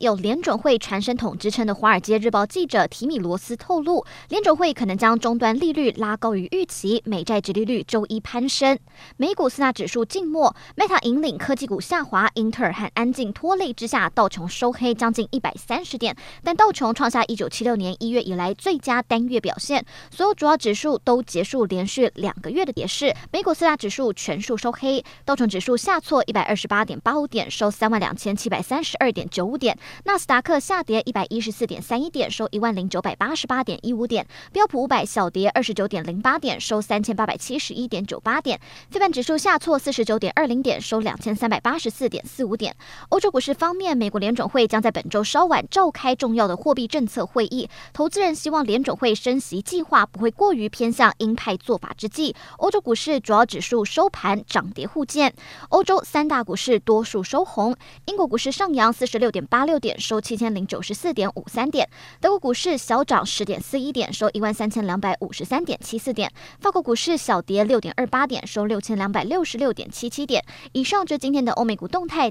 [0.00, 8.78] 有联准会传声筒之称的《华尔街日报》记者提米罗斯透露，联准会可能将终端利率拉高于预期，美债殖利率周一攀升。
[9.18, 19.84] 美股四大指数静默，Meta 引领科技股下滑，英特尔和安进拖累之下，道琼收黑将近一百三十点，但道琼创下一九七六年一月以来最佳单月表现。
[20.10, 29.76] 所有主要指数都结束连续两个月的跌势，美股四大指数全数收黑，道琼指数下挫一百二十八点八五点，收三万两千七百三十二点九五点。
[30.04, 38.58] 纳斯达克下跌一百一十四点三一点，收一万零九百八十八点一五点；标普五百小跌二十九点零八点，收三千八百七十一点九八点；
[38.90, 42.76] 非半指数下挫四十九点二零点，收两千三百八十四点四五点。
[43.08, 55.34] 欧洲股市方面，美国联准会将在本周稍晚召开重要的货币政策会议，投资人希望联准会升息计划不会过于偏向鹰派做法之际，欧洲股市主要指数收盘涨跌互见，
[55.70, 61.88] 欧洲三大股市多数收红，英国股市上扬四十六点八六点，收七千零九十四点五三点，
[62.20, 70.44] 德国股市小涨十点四一点，收一万三千两百五十三点七四点，法国股市小跌六点二八点，收六千两百六十六点七七点。
[70.72, 72.28] 以上就今天的欧美股动态。